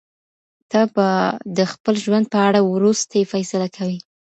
ته 0.69 0.81
به 0.93 1.09
د 1.57 1.59
خپل 1.71 1.95
ژوند 2.05 2.25
په 2.33 2.39
اړه 2.47 2.59
وروستۍ 2.73 3.23
فیصله 3.31 3.67
کوې. 3.75 3.99